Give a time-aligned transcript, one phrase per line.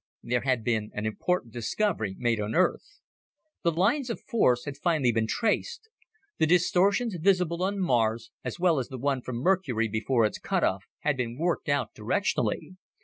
[0.23, 3.01] There had been an important discovery made on Earth.
[3.61, 5.89] The lines of force had finally been traced.
[6.39, 10.85] The distortions visible on Mars, as well as the one from Mercury before its cutoff,
[11.01, 12.77] had been worked out directionally.